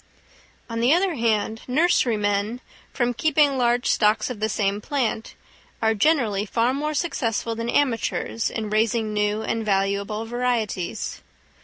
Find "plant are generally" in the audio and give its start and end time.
4.81-6.43